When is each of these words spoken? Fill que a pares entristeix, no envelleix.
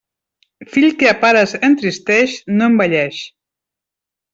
Fill 0.75 0.87
que 1.03 1.11
a 1.11 1.19
pares 1.25 1.55
entristeix, 1.69 2.37
no 2.59 2.71
envelleix. 2.75 3.25